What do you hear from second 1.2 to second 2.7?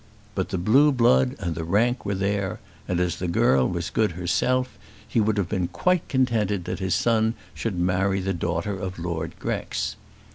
and the rank were there;